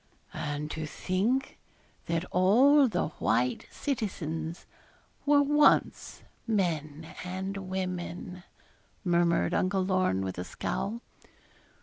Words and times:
'And 0.33 0.71
to 0.71 0.87
think 0.87 1.59
that 2.07 2.25
all 2.31 2.87
the 2.87 3.09
white 3.19 3.67
citizens 3.69 4.65
were 5.27 5.43
once 5.43 6.23
men 6.47 7.05
and 7.23 7.55
women!' 7.69 8.41
murmured 9.03 9.53
Uncle 9.53 9.85
Lorne, 9.85 10.21
with 10.23 10.39
a 10.39 10.43
scowl. 10.43 11.01